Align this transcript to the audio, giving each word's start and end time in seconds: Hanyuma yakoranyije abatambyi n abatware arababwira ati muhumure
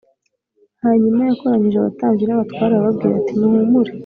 Hanyuma 0.83 1.19
yakoranyije 1.29 1.77
abatambyi 1.79 2.23
n 2.25 2.31
abatware 2.35 2.71
arababwira 2.73 3.13
ati 3.17 3.33
muhumure 3.39 3.91